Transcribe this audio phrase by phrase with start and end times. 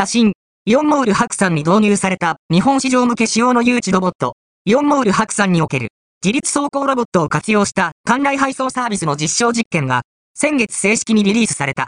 [0.00, 0.32] 写真、
[0.64, 4.32] イオンモール白山に導入された日本市場向け仕様の誘致ロボット、
[4.64, 5.88] イオンモール白山における。
[6.24, 10.00] 自立走行ロボットを活用した館内配送サービスの実証実験が
[10.32, 11.78] 先月正式にリリースされた。